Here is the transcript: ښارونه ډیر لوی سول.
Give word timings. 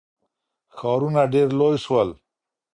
ښارونه 0.77 1.21
ډیر 1.33 1.47
لوی 1.59 1.77
سول. 1.85 2.09